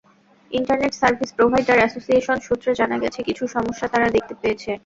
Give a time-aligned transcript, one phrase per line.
[0.51, 4.71] Internet service provider association সূত্রে জানা গেছে, কিছু সমস্যা তারা দেখতে পেয়েছে।